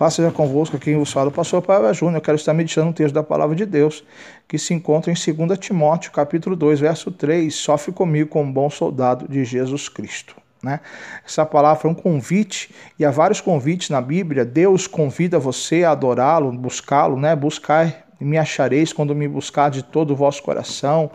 [0.00, 2.16] Paz seja convosco, quem vos fala, o pastor Paulo Júnior.
[2.16, 4.02] Eu quero estar meditando um texto da palavra de Deus,
[4.48, 7.54] que se encontra em 2 Timóteo, capítulo 2, verso 3.
[7.54, 10.34] Sofre comigo como bom soldado de Jesus Cristo.
[10.62, 10.80] Né?
[11.22, 14.42] Essa palavra é um convite, e há vários convites na Bíblia.
[14.42, 17.36] Deus convida você a adorá-lo, buscá-lo, né?
[17.36, 21.10] buscar e me achareis quando me buscar de todo o vosso coração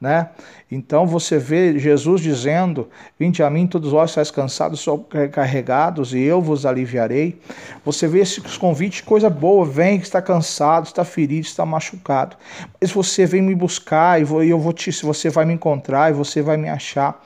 [0.00, 0.30] né?
[0.70, 2.88] Então você vê Jesus dizendo:
[3.18, 4.84] Vinde a mim, todos vós estáis cansados,
[5.32, 7.40] carregados, e eu vos aliviarei.
[7.84, 12.36] Você vê esse convite, coisa boa, vem que está cansado, está ferido, está machucado.
[12.80, 16.42] Mas você vem me buscar e eu vou te, você vai me encontrar e você
[16.42, 17.22] vai me achar.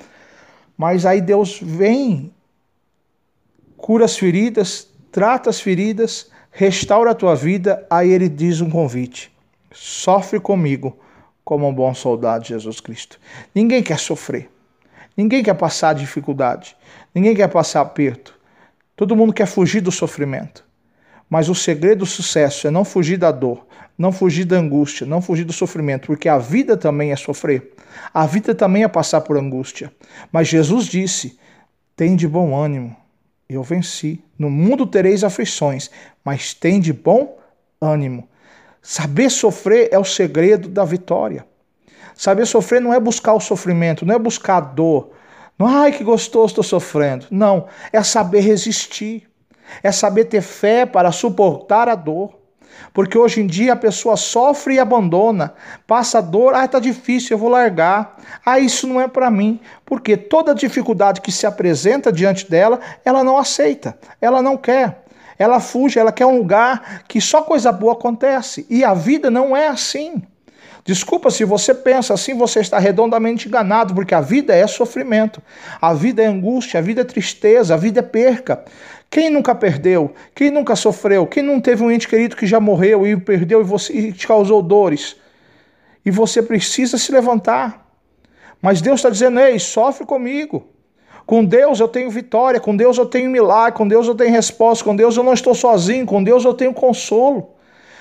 [0.77, 2.33] Mas aí Deus vem,
[3.77, 7.85] cura as feridas, trata as feridas, restaura a tua vida.
[7.91, 9.33] Aí ele diz um convite:
[9.73, 10.97] sofre comigo
[11.45, 13.19] como um bom soldado de Jesus Cristo.
[13.55, 14.51] Ninguém quer sofrer.
[15.17, 16.77] Ninguém quer passar dificuldade.
[17.15, 18.39] Ninguém quer passar aperto.
[18.97, 20.65] Todo mundo quer fugir do sofrimento.
[21.29, 23.67] Mas o segredo do sucesso é não fugir da dor,
[23.97, 27.73] não fugir da angústia, não fugir do sofrimento, porque a vida também é sofrer.
[28.13, 29.93] A vida também é passar por angústia.
[30.33, 31.39] Mas Jesus disse:
[31.95, 32.97] tem de bom ânimo.
[33.49, 34.25] Eu venci.
[34.39, 35.91] No mundo tereis aflições,
[36.25, 37.39] mas tem de bom
[37.81, 38.29] ânimo.
[38.83, 41.47] Saber sofrer é o segredo da vitória.
[42.15, 45.11] Saber sofrer não é buscar o sofrimento, não é buscar a dor.
[45.59, 47.27] Não, ai que gostoso estou sofrendo.
[47.31, 49.29] Não, é saber resistir.
[49.83, 52.41] É saber ter fé para suportar a dor.
[52.93, 55.55] Porque hoje em dia a pessoa sofre e abandona,
[55.87, 58.17] passa dor, ah, tá difícil, eu vou largar.
[58.45, 63.23] Ah, isso não é para mim, porque toda dificuldade que se apresenta diante dela, ela
[63.23, 65.05] não aceita, ela não quer.
[65.41, 68.67] Ela fuge, ela quer um lugar que só coisa boa acontece.
[68.69, 70.23] E a vida não é assim.
[70.85, 75.41] Desculpa se você pensa assim, você está redondamente enganado, porque a vida é sofrimento,
[75.81, 78.63] a vida é angústia, a vida é tristeza, a vida é perca.
[79.09, 80.15] Quem nunca perdeu?
[80.35, 81.27] Quem nunca sofreu?
[81.27, 84.29] Quem não teve um ente querido que já morreu e perdeu e, você, e te
[84.29, 85.17] causou dores?
[86.05, 87.91] E você precisa se levantar.
[88.61, 90.69] Mas Deus está dizendo: ei, sofre comigo.
[91.31, 94.85] Com Deus eu tenho vitória, com Deus eu tenho milagre, com Deus eu tenho resposta,
[94.85, 97.55] com Deus eu não estou sozinho, com Deus eu tenho consolo.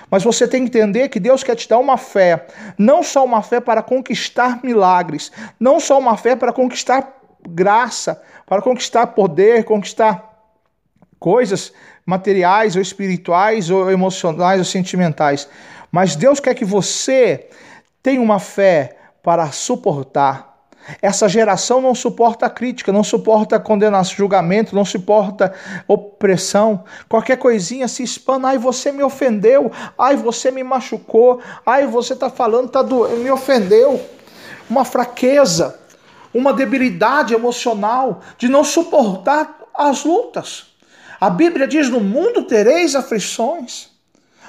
[0.09, 3.43] Mas você tem que entender que Deus quer te dar uma fé, não só uma
[3.43, 10.27] fé para conquistar milagres, não só uma fé para conquistar graça, para conquistar poder, conquistar
[11.19, 11.71] coisas
[12.03, 15.47] materiais ou espirituais ou emocionais ou sentimentais.
[15.91, 17.47] Mas Deus quer que você
[18.01, 20.48] tenha uma fé para suportar
[21.01, 25.53] essa geração não suporta crítica, não suporta condenação, julgamento, não suporta
[25.87, 26.83] opressão.
[27.07, 32.29] Qualquer coisinha se espana, ai você me ofendeu, ai você me machucou, ai você está
[32.29, 33.07] falando, tá do...
[33.17, 34.01] me ofendeu.
[34.69, 35.79] Uma fraqueza,
[36.33, 40.67] uma debilidade emocional de não suportar as lutas.
[41.19, 43.88] A Bíblia diz: no mundo tereis aflições.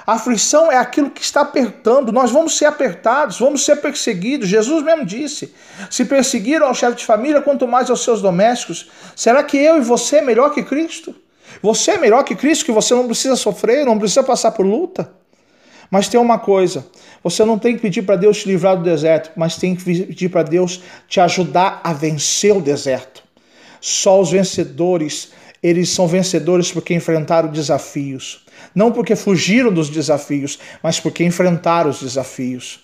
[0.05, 2.11] A aflição é aquilo que está apertando.
[2.11, 4.47] Nós vamos ser apertados, vamos ser perseguidos.
[4.47, 5.53] Jesus mesmo disse:
[5.89, 8.89] se perseguiram ao chefe de família, quanto mais aos seus domésticos.
[9.15, 11.15] Será que eu e você é melhor que Cristo?
[11.61, 15.11] Você é melhor que Cristo, que você não precisa sofrer, não precisa passar por luta?
[15.89, 16.85] Mas tem uma coisa:
[17.23, 20.29] você não tem que pedir para Deus te livrar do deserto, mas tem que pedir
[20.29, 23.21] para Deus te ajudar a vencer o deserto.
[23.79, 28.43] Só os vencedores, eles são vencedores porque enfrentaram desafios.
[28.73, 32.79] Não porque fugiram dos desafios, mas porque enfrentaram os desafios.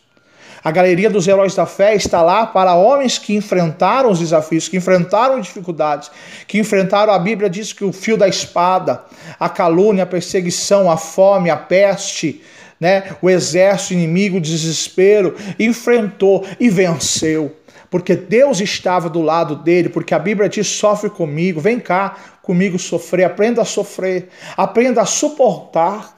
[0.63, 4.77] A galeria dos heróis da fé está lá para homens que enfrentaram os desafios, que
[4.77, 6.11] enfrentaram dificuldades,
[6.47, 9.03] que enfrentaram, a Bíblia diz que o fio da espada,
[9.39, 12.41] a calúnia, a perseguição, a fome, a peste,
[12.79, 17.55] né, o exército inimigo, o desespero, enfrentou e venceu
[17.89, 22.79] porque Deus estava do lado dele, porque a Bíblia diz: sofre comigo, vem cá comigo
[22.79, 26.15] sofrer, aprenda a sofrer, aprenda a suportar.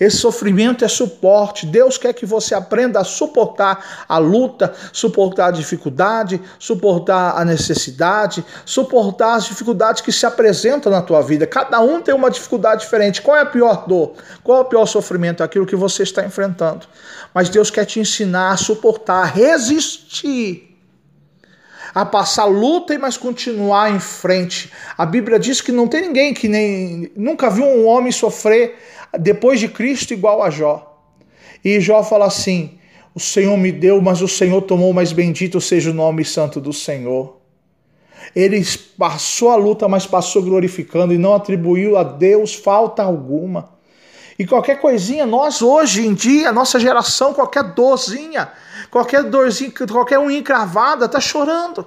[0.00, 1.64] Esse sofrimento é suporte.
[1.64, 8.44] Deus quer que você aprenda a suportar a luta, suportar a dificuldade, suportar a necessidade,
[8.64, 11.46] suportar as dificuldades que se apresentam na tua vida.
[11.46, 13.22] Cada um tem uma dificuldade diferente.
[13.22, 14.14] Qual é a pior dor?
[14.42, 15.42] Qual é o pior sofrimento?
[15.42, 16.86] Aquilo que você está enfrentando.
[17.32, 20.71] Mas Deus quer te ensinar a suportar, a resistir
[21.94, 24.70] a passar luta e mas continuar em frente.
[24.96, 28.76] A Bíblia diz que não tem ninguém que nem nunca viu um homem sofrer
[29.18, 30.88] depois de Cristo igual a Jó.
[31.64, 32.78] E Jó fala assim:
[33.14, 36.72] O Senhor me deu, mas o Senhor tomou, mas bendito seja o nome santo do
[36.72, 37.40] Senhor.
[38.34, 38.64] Ele
[38.96, 43.71] passou a luta, mas passou glorificando e não atribuiu a Deus falta alguma.
[44.42, 48.50] E qualquer coisinha, nós hoje em dia, nossa geração, qualquer dorzinha,
[48.90, 51.86] qualquer dorzinha, qualquer unha encravada, está chorando.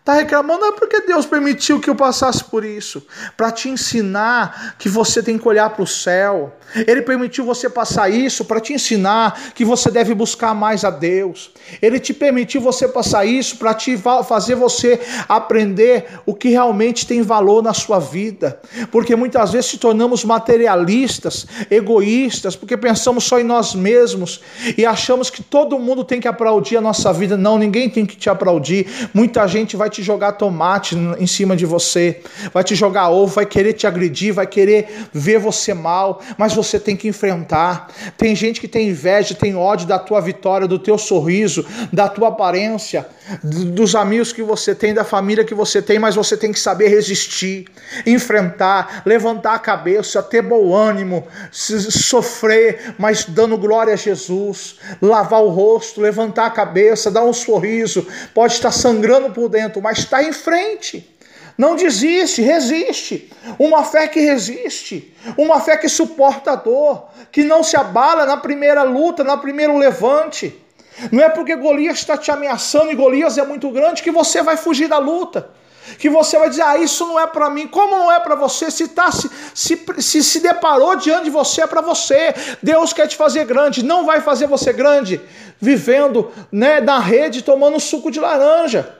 [0.00, 3.06] Está reclamando é porque Deus permitiu que eu passasse por isso,
[3.36, 6.54] para te ensinar que você tem que olhar para o céu.
[6.86, 11.50] Ele permitiu você passar isso para te ensinar que você deve buscar mais a Deus.
[11.82, 17.20] Ele te permitiu você passar isso para te fazer você aprender o que realmente tem
[17.20, 18.58] valor na sua vida.
[18.90, 24.40] Porque muitas vezes se tornamos materialistas, egoístas, porque pensamos só em nós mesmos
[24.78, 27.36] e achamos que todo mundo tem que aplaudir a nossa vida.
[27.36, 29.10] Não, ninguém tem que te aplaudir.
[29.12, 32.22] Muita gente vai te jogar tomate em cima de você,
[32.52, 36.78] vai te jogar ovo, vai querer te agredir, vai querer ver você mal, mas você
[36.78, 37.88] tem que enfrentar.
[38.16, 42.28] Tem gente que tem inveja, tem ódio da tua vitória, do teu sorriso, da tua
[42.28, 43.06] aparência,
[43.44, 46.88] dos amigos que você tem, da família que você tem, mas você tem que saber
[46.88, 47.66] resistir,
[48.06, 55.48] enfrentar, levantar a cabeça, ter bom ânimo, sofrer, mas dando glória a Jesus, lavar o
[55.48, 60.32] rosto, levantar a cabeça, dar um sorriso, pode estar sangrando por dentro, mas está em
[60.32, 61.08] frente.
[61.56, 63.30] Não desiste, resiste.
[63.58, 68.36] Uma fé que resiste, uma fé que suporta a dor, que não se abala na
[68.36, 70.58] primeira luta, na primeiro levante.
[71.12, 74.56] Não é porque Golias está te ameaçando e Golias é muito grande que você vai
[74.56, 75.50] fugir da luta.
[75.98, 77.66] Que você vai dizer, ah, isso não é para mim.
[77.66, 78.70] Como não é para você?
[78.70, 82.34] Se, tá, se, se, se, se deparou diante de você, é para você.
[82.62, 83.84] Deus quer te fazer grande.
[83.84, 85.20] Não vai fazer você grande
[85.60, 88.99] vivendo né, na rede tomando suco de laranja.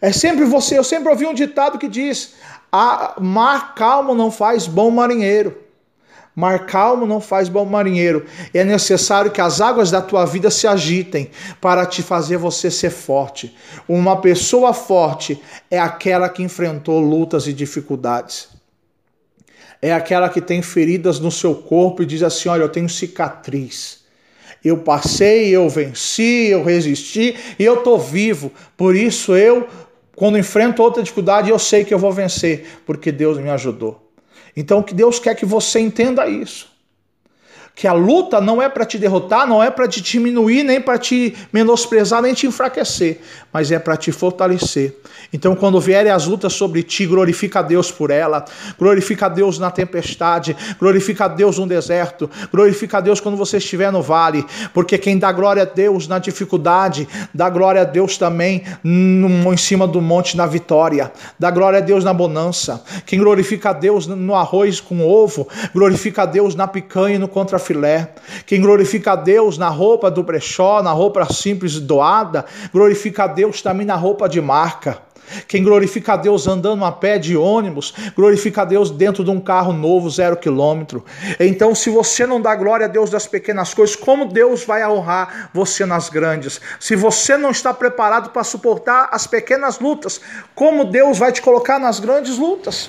[0.00, 2.34] É sempre você, eu sempre ouvi um ditado que diz:
[2.70, 5.56] a mar calmo não faz bom marinheiro.
[6.38, 8.24] Mar calmo não faz bom marinheiro.
[8.54, 11.30] É necessário que as águas da tua vida se agitem
[11.60, 13.56] para te fazer você ser forte.
[13.88, 18.50] Uma pessoa forte é aquela que enfrentou lutas e dificuldades.
[19.82, 23.98] É aquela que tem feridas no seu corpo e diz assim: Olha, eu tenho cicatriz.
[24.64, 28.52] Eu passei, eu venci, eu resisti e eu estou vivo.
[28.76, 29.66] Por isso eu
[30.18, 34.10] quando enfrento outra dificuldade, eu sei que eu vou vencer, porque Deus me ajudou.
[34.56, 36.67] Então, que Deus quer que você entenda isso.
[37.78, 40.98] Que a luta não é para te derrotar, não é para te diminuir, nem para
[40.98, 43.20] te menosprezar, nem te enfraquecer,
[43.52, 44.96] mas é para te fortalecer.
[45.32, 48.44] Então, quando vierem as lutas sobre ti, glorifica a Deus por ela,
[48.76, 53.58] glorifica a Deus na tempestade, glorifica a Deus no deserto, glorifica a Deus quando você
[53.58, 54.44] estiver no vale,
[54.74, 59.56] porque quem dá glória a Deus na dificuldade, dá glória a Deus também no, em
[59.56, 62.82] cima do monte na vitória, dá glória a Deus na bonança.
[63.06, 67.28] Quem glorifica a Deus no arroz com ovo, glorifica a Deus na picanha e no
[67.68, 68.08] contrafilé.
[68.46, 73.60] Quem glorifica a Deus na roupa do brechó, na roupa simples doada, glorifica a Deus
[73.60, 74.98] também na roupa de marca.
[75.46, 79.38] Quem glorifica a Deus andando a pé de ônibus, glorifica a Deus dentro de um
[79.38, 81.04] carro novo, zero quilômetro.
[81.38, 85.50] Então, se você não dá glória a Deus das pequenas coisas, como Deus vai honrar
[85.52, 86.62] você nas grandes?
[86.80, 90.18] Se você não está preparado para suportar as pequenas lutas,
[90.54, 92.88] como Deus vai te colocar nas grandes lutas?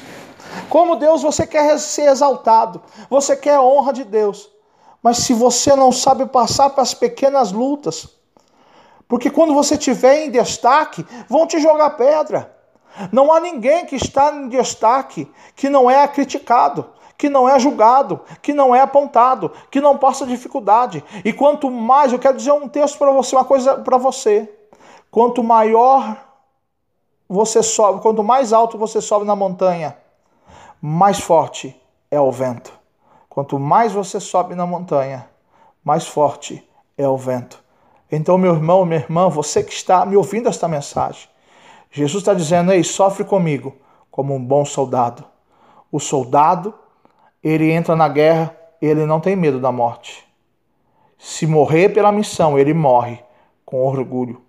[0.69, 4.49] Como Deus você quer ser exaltado, você quer honra de Deus.
[5.01, 8.10] Mas se você não sabe passar para as pequenas lutas,
[9.07, 12.56] porque quando você estiver em destaque, vão te jogar pedra.
[13.12, 16.86] Não há ninguém que está em destaque que não é criticado,
[17.18, 21.04] que não é julgado, que não é apontado, que não passa dificuldade.
[21.25, 24.54] E quanto mais, eu quero dizer um texto para você, uma coisa para você.
[25.12, 26.18] Quanto maior
[27.28, 29.98] você sobe, quanto mais alto você sobe na montanha,
[30.82, 31.79] mais forte
[32.10, 32.78] é o vento.
[33.39, 35.29] Quanto mais você sobe na montanha,
[35.81, 36.62] mais forte
[36.98, 37.63] é o vento.
[38.12, 41.29] Então, meu irmão, minha irmã, você que está me ouvindo esta mensagem,
[41.89, 43.77] Jesus está dizendo: Ei, sofre comigo
[44.12, 45.24] como um bom soldado.
[45.89, 46.74] O soldado,
[47.41, 50.27] ele entra na guerra, ele não tem medo da morte.
[51.17, 53.24] Se morrer pela missão, ele morre
[53.65, 54.41] com orgulho.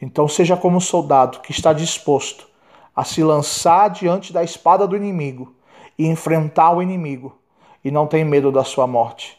[0.00, 2.48] Então, seja como um soldado que está disposto
[2.96, 5.54] a se lançar diante da espada do inimigo
[5.98, 7.41] e enfrentar o inimigo,
[7.84, 9.38] e não tem medo da sua morte,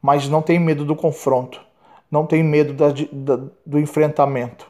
[0.00, 1.60] mas não tem medo do confronto
[2.10, 4.66] não tem medo da, da, do enfrentamento.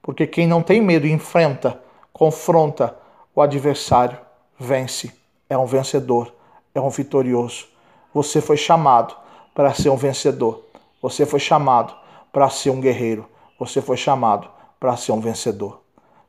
[0.00, 1.80] Porque quem não tem medo enfrenta,
[2.12, 2.96] confronta
[3.34, 4.18] o adversário,
[4.58, 5.12] vence,
[5.50, 6.32] é um vencedor,
[6.74, 7.66] é um vitorioso.
[8.12, 9.16] Você foi chamado
[9.54, 10.64] para ser um vencedor.
[11.02, 11.94] Você foi chamado
[12.32, 13.26] para ser um guerreiro.
[13.58, 15.80] Você foi chamado para ser um vencedor.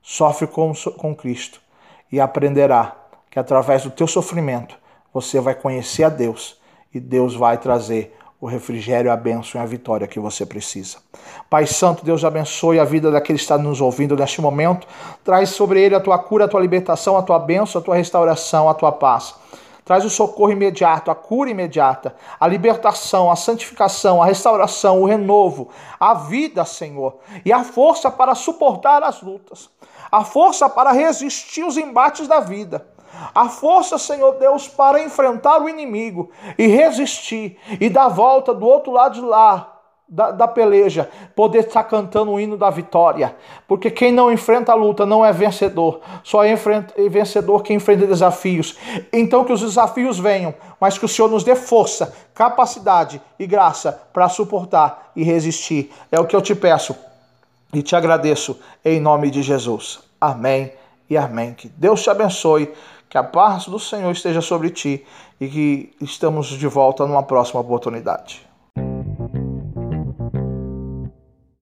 [0.01, 1.61] Sofre com, com Cristo
[2.11, 2.95] e aprenderá
[3.29, 4.77] que através do teu sofrimento
[5.15, 6.59] você vai conhecer a Deus
[6.93, 10.97] e Deus vai trazer o refrigério, a bênção e a vitória que você precisa.
[11.49, 14.85] Pai Santo, Deus abençoe a vida daquele que está nos ouvindo neste momento.
[15.23, 18.67] Traz sobre ele a tua cura, a tua libertação, a tua bênção, a tua restauração,
[18.67, 19.33] a tua paz.
[19.85, 25.69] traz o socorro imediato, a cura imediata, a libertação, a santificação, a restauração, o renovo,
[25.97, 29.69] a vida, Senhor, e a força para suportar as lutas,
[30.11, 32.94] a força para resistir os embates da vida.
[33.33, 38.91] A força, Senhor Deus, para enfrentar o inimigo e resistir e dar volta do outro
[38.91, 39.75] lado de lá,
[40.07, 43.35] da, da, peleja, poder estar cantando o hino da vitória.
[43.67, 47.77] Porque quem não enfrenta a luta não é vencedor, só é, enfrenta, é vencedor quem
[47.77, 48.77] enfrenta desafios.
[49.11, 53.99] Então que os desafios venham, mas que o Senhor nos dê força, capacidade e graça
[54.13, 55.91] para suportar e resistir.
[56.11, 56.95] É o que eu te peço
[57.73, 59.99] e te agradeço em nome de Jesus.
[60.21, 60.71] Amém
[61.09, 61.53] e amém.
[61.53, 62.71] Que Deus te abençoe,
[63.09, 65.05] que a paz do Senhor esteja sobre ti
[65.39, 68.45] e que estamos de volta numa próxima oportunidade.